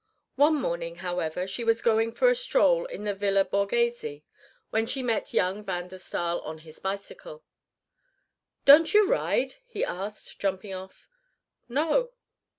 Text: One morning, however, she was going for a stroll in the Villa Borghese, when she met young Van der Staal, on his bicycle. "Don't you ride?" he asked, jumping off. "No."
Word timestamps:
One 0.35 0.55
morning, 0.55 0.95
however, 0.95 1.45
she 1.45 1.63
was 1.63 1.83
going 1.83 2.13
for 2.13 2.27
a 2.27 2.33
stroll 2.33 2.85
in 2.87 3.03
the 3.03 3.13
Villa 3.13 3.45
Borghese, 3.45 4.23
when 4.71 4.87
she 4.87 5.03
met 5.03 5.31
young 5.31 5.63
Van 5.63 5.89
der 5.89 5.99
Staal, 5.99 6.39
on 6.41 6.57
his 6.57 6.79
bicycle. 6.79 7.43
"Don't 8.65 8.95
you 8.95 9.07
ride?" 9.07 9.57
he 9.63 9.85
asked, 9.85 10.39
jumping 10.39 10.73
off. 10.73 11.07
"No." 11.69 12.13